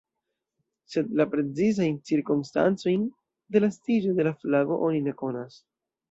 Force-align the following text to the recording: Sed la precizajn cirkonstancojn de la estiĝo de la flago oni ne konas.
Sed 0.93 1.09
la 1.19 1.25
precizajn 1.33 1.99
cirkonstancojn 2.09 3.03
de 3.57 3.61
la 3.63 3.69
estiĝo 3.75 4.15
de 4.21 4.25
la 4.29 4.31
flago 4.39 4.79
oni 4.89 5.03
ne 5.09 5.15
konas. 5.21 5.59